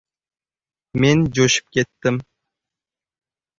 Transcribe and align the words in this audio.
Men 1.03 1.21
jo‘shib 1.41 1.69
ketdim: 1.79 2.19